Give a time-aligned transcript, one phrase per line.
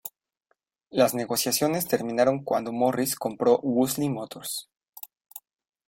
[0.89, 4.67] Las negociaciones terminaron cuando Morris compró Wolseley Motors.